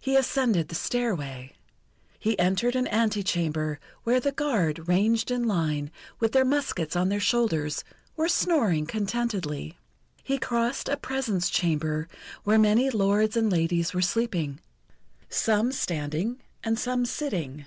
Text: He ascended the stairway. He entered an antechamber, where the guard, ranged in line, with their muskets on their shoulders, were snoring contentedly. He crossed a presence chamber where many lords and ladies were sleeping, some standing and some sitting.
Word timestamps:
He 0.00 0.16
ascended 0.16 0.66
the 0.66 0.74
stairway. 0.74 1.52
He 2.18 2.36
entered 2.36 2.74
an 2.74 2.88
antechamber, 2.88 3.78
where 4.02 4.18
the 4.18 4.32
guard, 4.32 4.88
ranged 4.88 5.30
in 5.30 5.44
line, 5.46 5.92
with 6.18 6.32
their 6.32 6.44
muskets 6.44 6.96
on 6.96 7.10
their 7.10 7.20
shoulders, 7.20 7.84
were 8.16 8.26
snoring 8.28 8.86
contentedly. 8.86 9.78
He 10.24 10.36
crossed 10.36 10.88
a 10.88 10.96
presence 10.96 11.48
chamber 11.48 12.08
where 12.42 12.58
many 12.58 12.90
lords 12.90 13.36
and 13.36 13.52
ladies 13.52 13.94
were 13.94 14.02
sleeping, 14.02 14.58
some 15.28 15.70
standing 15.70 16.40
and 16.64 16.76
some 16.76 17.06
sitting. 17.06 17.64